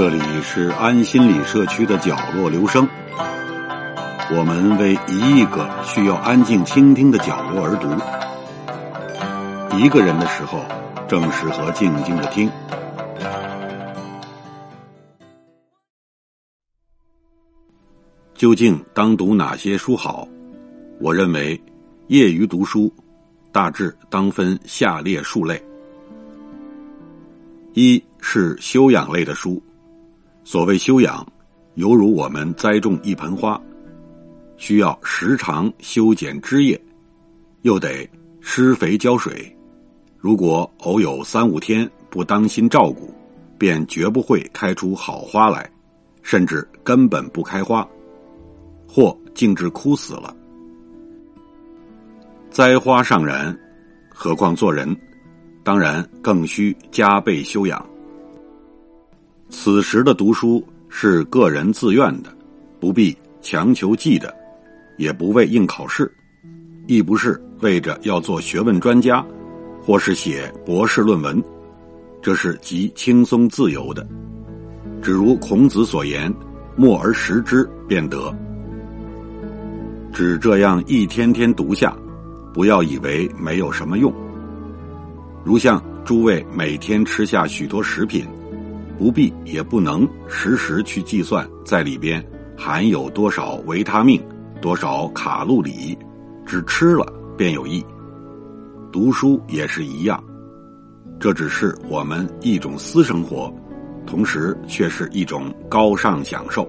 [0.00, 2.88] 这里是安心理社区的角落留声，
[4.30, 7.88] 我们为一亿个需要安静倾听的角落而读。
[9.76, 10.64] 一个人的时候，
[11.08, 12.48] 正适合静静的听。
[18.36, 20.28] 究竟当读哪些书好？
[21.00, 21.60] 我认为，
[22.06, 22.88] 业余读书
[23.50, 25.60] 大致当分下列数类：
[27.74, 29.60] 一是修养类的书。
[30.50, 31.26] 所谓修养，
[31.74, 33.60] 犹如我们栽种一盆花，
[34.56, 36.80] 需要时常修剪枝叶，
[37.60, 38.08] 又得
[38.40, 39.54] 施肥浇水。
[40.16, 43.12] 如果偶有三五天不当心照顾，
[43.58, 45.70] 便绝不会开出好花来，
[46.22, 47.86] 甚至根本不开花，
[48.88, 50.34] 或静至枯死了。
[52.48, 53.54] 栽花尚然，
[54.08, 54.96] 何况做人？
[55.62, 57.86] 当然更需加倍修养。
[59.70, 62.34] 此时的读书是个人自愿的，
[62.80, 64.34] 不必强求记的，
[64.96, 66.10] 也不为应考试，
[66.86, 69.22] 亦不是为着要做学问专家，
[69.82, 71.44] 或是写博士论文，
[72.22, 74.08] 这是极轻松自由的。
[75.02, 76.34] 只如孔子所言
[76.74, 78.34] ：“默而识之，便得。”
[80.14, 81.94] 只这样一天天读下，
[82.54, 84.10] 不要以为没有什么用。
[85.44, 88.26] 如像诸位每天吃下许多食品。
[88.98, 92.22] 不必也不能时时去计算在里边
[92.56, 94.20] 含有多少维他命、
[94.60, 95.96] 多少卡路里，
[96.44, 97.84] 只吃了便有益。
[98.90, 100.22] 读书也是一样，
[101.20, 103.54] 这只是我们一种私生活，
[104.04, 106.68] 同时却是一种高尚享受。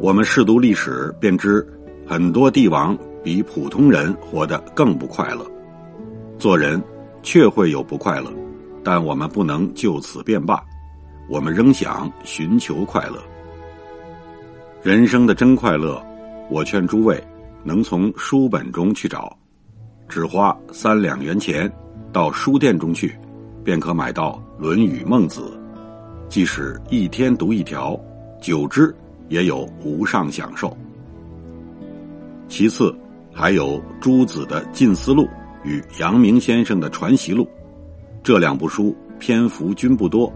[0.00, 1.66] 我们试读历史，便知
[2.06, 5.46] 很多帝王比普通人活得更不快乐，
[6.38, 6.82] 做人
[7.22, 8.30] 却会有不快乐。
[8.90, 10.64] 但我们不能就此便罢，
[11.28, 13.22] 我们仍想寻求快乐。
[14.82, 16.02] 人生的真快乐，
[16.48, 17.22] 我劝诸位
[17.62, 19.30] 能从书本中去找，
[20.08, 21.70] 只花三两元钱，
[22.14, 23.14] 到书店中去，
[23.62, 25.42] 便可买到《论语》《孟子》，
[26.30, 27.94] 即使一天读一条，
[28.40, 28.96] 久之
[29.28, 30.74] 也有无上享受。
[32.48, 32.96] 其次，
[33.34, 35.24] 还有朱子的《近思录》
[35.62, 37.44] 与阳明先生的《传习录》。
[38.22, 40.32] 这两部书篇幅均不多，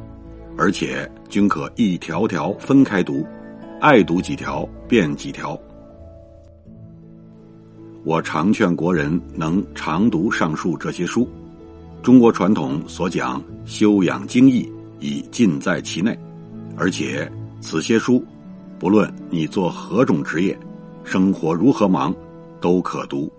[0.56, 3.26] 而且均可一条条分开读，
[3.80, 5.58] 爱读几条便几条。
[8.04, 11.28] 我常劝国人能常读上述这些书，
[12.02, 16.18] 中国传统所讲修养精义已尽在其内，
[16.76, 18.24] 而且此些书，
[18.78, 20.58] 不论你做何种职业，
[21.04, 22.14] 生活如何忙，
[22.60, 23.30] 都可读。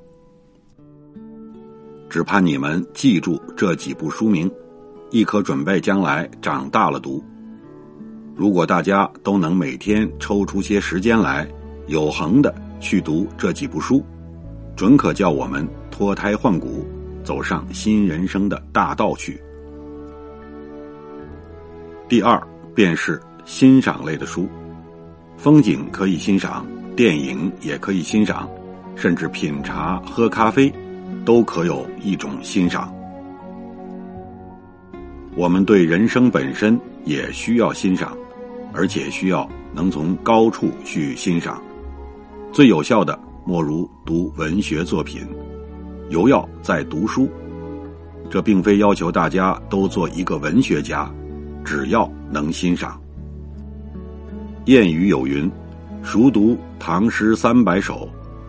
[2.13, 4.47] 只盼你们记住这几部书名，
[5.09, 7.23] 亦可准备将来长大了读。
[8.35, 11.47] 如果大家都能每天抽出些时间来，
[11.87, 14.05] 有恒的去读这几部书，
[14.75, 16.85] 准可叫我们脱胎换骨，
[17.23, 19.41] 走上新人生的大道去。
[22.07, 22.39] 第二
[22.75, 24.47] 便是欣赏类的书，
[25.35, 26.63] 风景可以欣赏，
[26.95, 28.47] 电影也可以欣赏，
[28.95, 30.71] 甚至品茶喝咖啡。
[31.25, 32.93] 都可有一种欣赏。
[35.35, 38.15] 我们对人生本身也需要欣赏，
[38.71, 41.61] 而且需要能从高处去欣赏。
[42.51, 45.27] 最有效的莫如读文学作品，
[46.09, 47.27] 尤要在读书。
[48.29, 51.11] 这并非要求大家都做一个文学家，
[51.63, 52.99] 只要能欣赏。
[54.65, 55.51] 谚语有云
[56.01, 58.07] ：“熟读唐诗三百首，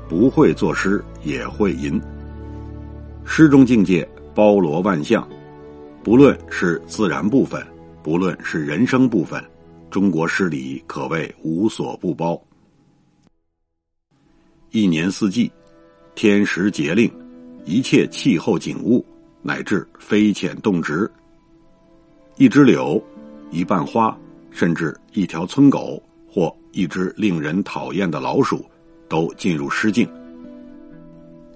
[0.09, 2.01] 不会作诗也会吟。”
[3.27, 5.27] 诗中境界包罗万象，
[6.03, 7.65] 不论是自然部分，
[8.03, 9.43] 不论是人生部分，
[9.91, 12.41] 中国诗里可谓无所不包。
[14.71, 15.51] 一年四季，
[16.15, 17.11] 天时节令，
[17.65, 19.05] 一切气候景物，
[19.43, 21.11] 乃至飞浅动植，
[22.37, 23.03] 一枝柳，
[23.51, 24.17] 一瓣花，
[24.51, 28.65] 甚至一条村狗或一只令人讨厌的老鼠，
[29.09, 30.09] 都进入诗境。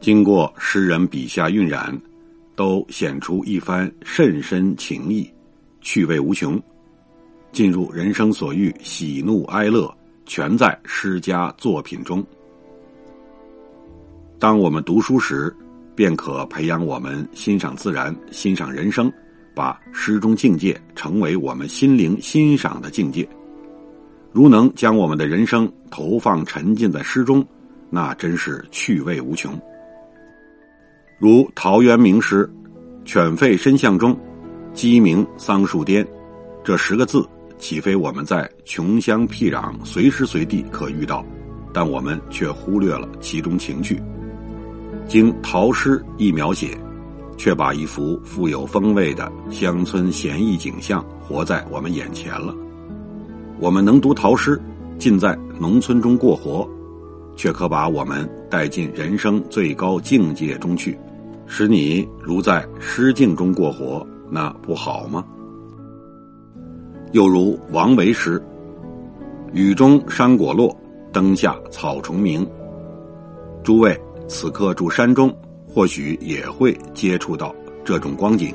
[0.01, 2.01] 经过诗人笔下晕染，
[2.55, 5.29] 都显出一番甚深情意，
[5.81, 6.61] 趣味无穷。
[7.51, 9.93] 进入人生所欲，喜怒哀乐，
[10.25, 12.25] 全在诗家作品中。
[14.39, 15.55] 当我们读书时，
[15.97, 19.13] 便可培养我们欣赏自然、欣赏人生，
[19.53, 23.29] 把诗中境界成为我们心灵欣赏的境界。
[24.31, 27.45] 如能将我们的人生投放沉浸在诗中，
[27.91, 29.61] 那真是趣味无穷。
[31.21, 32.49] 如陶渊明诗
[33.05, 34.17] 《犬吠深巷》中
[34.73, 36.07] “鸡鸣桑树颠”，
[36.63, 37.27] 这十个字
[37.59, 41.27] 岂非我们在穷乡僻壤随时随地可遇到？
[41.75, 44.01] 但我们却忽略了其中情趣。
[45.09, 46.79] 经陶诗一描写，
[47.37, 52.55] 却把一幅富有风味的乡村闲逸景象活在我们眼前了。
[53.59, 54.61] 我们能读陶诗，
[55.01, 56.69] 尽在农村中过活，
[57.35, 60.97] 却可把我们带进人生最高境界中去，
[61.49, 65.25] 使你如在诗境中过活，那不好吗？
[67.13, 68.41] 又如王维诗
[69.53, 70.73] ：“雨中山果落。”
[71.11, 72.47] 灯下草虫鸣。
[73.65, 73.99] 诸位
[74.29, 75.35] 此刻住山中，
[75.67, 77.53] 或许也会接触到
[77.83, 78.55] 这种光景。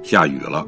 [0.00, 0.64] 下雨了，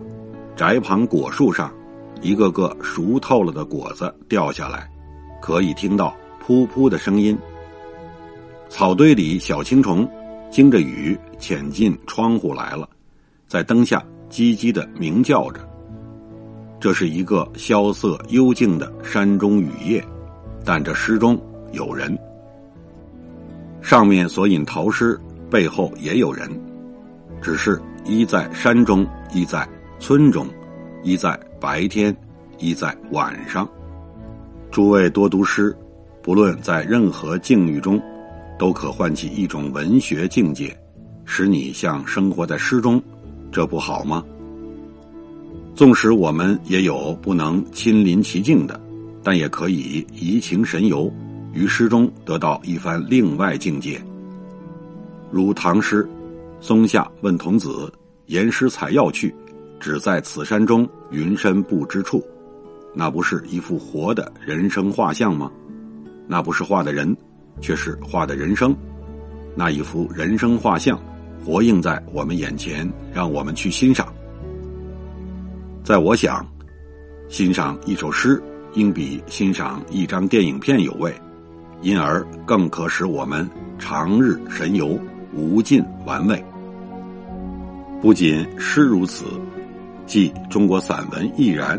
[0.57, 1.73] 宅旁果树上，
[2.21, 4.91] 一个个熟透了的果子掉下来，
[5.41, 6.13] 可以听到
[6.45, 7.39] 噗噗的声音。
[8.69, 10.07] 草堆里小青虫
[10.53, 12.87] 惊着雨潜进窗户来了，
[13.49, 15.67] 在灯下叽叽的鸣叫着。
[16.79, 20.05] 这是一个萧瑟幽静的山中雨夜。
[20.63, 21.41] 但这诗中
[21.73, 22.17] 有人，
[23.81, 25.19] 上面所引陶诗
[25.51, 26.49] 背后也有人，
[27.41, 29.67] 只是一在山中，一在
[29.99, 30.47] 村中，
[31.03, 32.15] 一在白天，
[32.59, 33.67] 一在晚上。
[34.71, 35.75] 诸位多读诗，
[36.23, 38.01] 不论在任何境遇中，
[38.59, 40.77] 都可唤起一种文学境界，
[41.25, 43.03] 使你像生活在诗中，
[43.51, 44.25] 这不好吗？
[45.75, 48.81] 纵使我们也有不能亲临其境的。
[49.25, 51.09] 但也可以怡情神游，
[51.53, 54.03] 于诗中得到一番另外境界。
[55.31, 56.05] 如唐诗，
[56.61, 57.89] 松下问童子
[58.27, 59.33] ：“言师采药去，
[59.79, 62.21] 只在此山中云深不知处。”
[62.93, 65.49] 那不是一幅活的人生画像吗？
[66.27, 67.17] 那不是画的人，
[67.61, 68.75] 却是画的人生。
[69.55, 70.99] 那一幅人生画像，
[71.45, 74.13] 活映在我们眼前，让我们去欣赏。
[75.85, 76.47] 在我想，
[77.29, 78.43] 欣赏一首诗。
[78.75, 81.15] 应比欣赏一张电影片有味，
[81.83, 83.47] 因而更可使我们
[83.79, 84.99] 长日神游，
[85.35, 86.43] 无尽玩味。
[88.01, 89.27] 不仅诗如此，
[90.07, 91.79] 即中国散文亦然。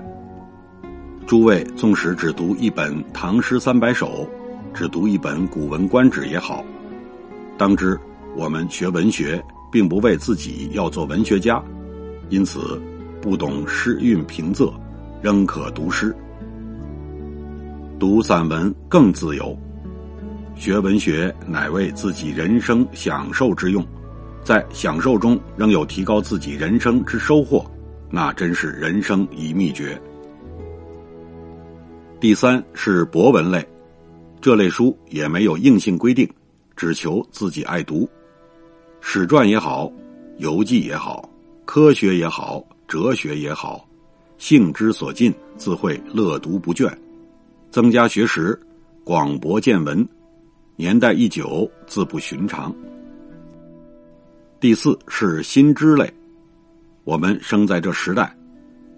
[1.25, 4.29] 诸位纵使只读一本《唐诗三百首》，
[4.73, 6.65] 只读一本《古文观止》也好，
[7.57, 7.97] 当知
[8.35, 9.41] 我们学文学，
[9.71, 11.63] 并不为自己要做文学家，
[12.29, 12.81] 因此
[13.21, 14.73] 不懂诗韵平仄，
[15.21, 16.15] 仍可读诗。
[17.99, 19.57] 读散文更自由，
[20.55, 23.85] 学文学乃为自己人生享受之用，
[24.43, 27.63] 在享受中仍有提高自己人生之收获，
[28.09, 30.01] 那真是人生一秘诀。
[32.19, 33.65] 第三是博文类，
[34.43, 36.29] 这类书也没有硬性规定，
[36.75, 38.05] 只求自己爱读，
[38.99, 39.89] 史传也好，
[40.37, 41.29] 游记也好，
[41.63, 43.87] 科学也好，哲学也好，
[44.37, 46.93] 性之所近，自会乐读不倦。
[47.71, 48.59] 增加学识，
[49.05, 50.05] 广博见闻，
[50.75, 52.75] 年代一久，自不寻常。
[54.59, 56.13] 第四是新知类，
[57.05, 58.35] 我们生在这时代，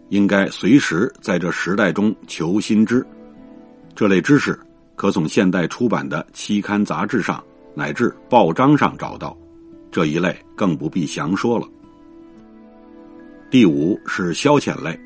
[0.09, 3.05] 应该随时在这时代中求新知。
[3.95, 4.59] 这类知识
[4.95, 7.43] 可从现代出版的期刊杂志上
[7.73, 9.37] 乃至报章上找到，
[9.91, 11.67] 这一类更不必详说了。
[13.51, 14.99] 第五是消遣类，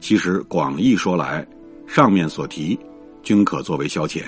[0.00, 1.46] 其实广义说来。
[1.84, 2.78] 上面所提，
[3.22, 4.22] 均可作为消遣，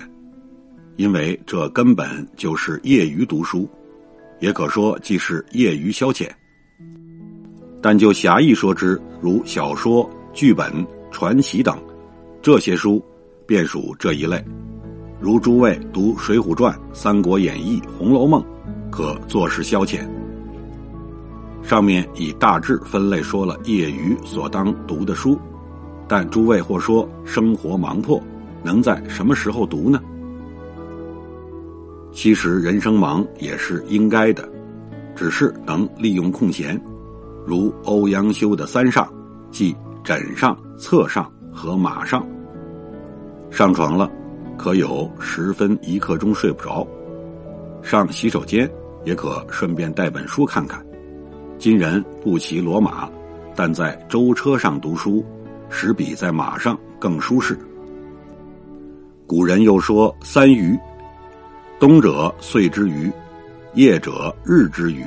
[0.97, 3.67] 因为这根本就是业余读书，
[4.39, 6.29] 也可说既是业余消遣。
[7.81, 11.83] 但就狭义说之，如小说、剧本、传奇等，
[12.43, 13.03] 这些书
[13.47, 14.45] 便属这一类。
[15.25, 18.43] 如诸位读《水浒传》《三国演义》《红楼梦》，
[18.91, 20.07] 可作事消遣。
[21.63, 25.41] 上面已大致分类说了业余所当读的书。
[26.07, 28.23] 但诸位或说生活忙迫，
[28.63, 29.99] 能在什么时候读呢？
[32.13, 34.47] 其实人生忙也是应该的，
[35.17, 36.79] 只是能利用空闲，
[37.47, 39.11] 如欧阳修的三上，
[39.51, 42.23] 即枕上、侧上和马上。
[43.51, 44.11] 上床了，
[44.57, 46.87] 可有十分一刻钟睡不着；
[47.83, 48.71] 上洗手间，
[49.05, 50.85] 也可顺便带本书看看。
[51.59, 53.11] 今人不骑骡马，
[53.55, 55.25] 但在舟车上读书。
[55.71, 57.59] 使比在马上更舒适。
[59.27, 60.79] 古人又说：“三余，
[61.81, 63.11] 冬者岁之余，
[63.73, 65.05] 夜者日之余，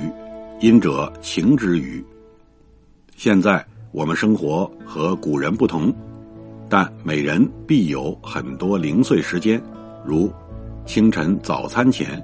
[0.59, 2.03] 阴者晴之余。”
[3.15, 5.93] 现在我们生活和古人不同，
[6.69, 9.61] 但每人必有很多零碎时间，
[10.05, 10.31] 如
[10.85, 12.21] 清晨早餐前、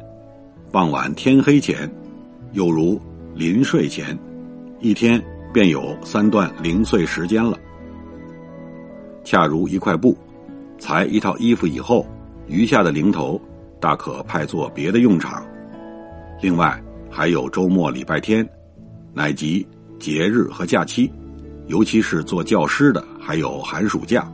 [0.71, 1.89] 傍晚天黑前，
[2.51, 2.99] 又如
[3.33, 4.17] 临睡前，
[4.79, 5.21] 一天
[5.53, 7.57] 便有三段零碎时间了。
[9.23, 10.17] 恰如一块布，
[10.77, 12.05] 裁一套衣服以后，
[12.47, 13.39] 余下的零头
[13.79, 15.45] 大可派作别的用场。
[16.41, 16.77] 另外
[17.09, 18.47] 还有周末、礼拜天，
[19.13, 19.65] 乃及
[19.99, 21.09] 节日和假期，
[21.67, 24.29] 尤其是做教师的，还有寒暑假，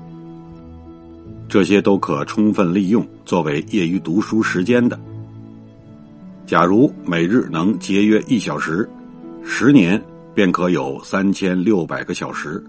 [1.47, 4.99] 这些都可充分利用作为业余读书时间的。
[6.45, 8.89] 假如每日能节约一小时，
[9.43, 12.63] 十年便可有三千六百个小时。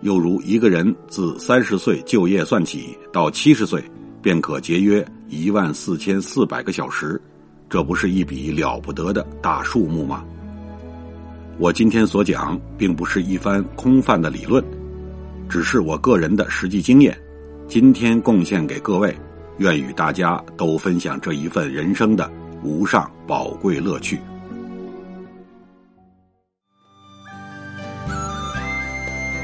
[0.00, 3.84] 又如一个人自三十岁就业算起，到七十岁，
[4.22, 7.20] 便可节约一万四千四百个小时。
[7.68, 10.24] 这不是一笔了不得的大数目吗？
[11.60, 14.64] 我今天所讲，并不是一番空泛的理论，
[15.46, 17.14] 只是我个人的实际经验，
[17.68, 19.14] 今天贡献给各位，
[19.58, 24.18] 愿与大家都分享这一份人生的无上宝贵乐趣。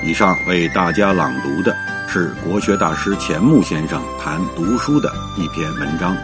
[0.02, 1.76] 以上为大家朗读的
[2.08, 6.16] 是国学大师钱穆先生谈读书的一篇文章。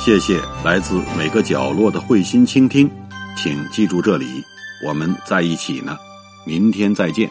[0.00, 2.90] 谢谢来自每个角落的慧心倾听，
[3.40, 4.44] 请记住这里，
[4.84, 5.96] 我们在一起呢，
[6.44, 7.30] 明天再见。